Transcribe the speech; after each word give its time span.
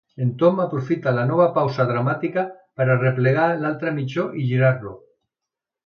El 0.23 0.29
Tom 0.43 0.61
aprofita 0.61 1.13
la 1.17 1.25
nova 1.31 1.45
pausa 1.57 1.85
dramàtica 1.91 2.47
per 2.81 2.89
arreplegar 2.97 3.47
l'altre 3.63 3.97
mitjó 4.01 4.27
i 4.45 4.51
girar-lo. 4.55 4.97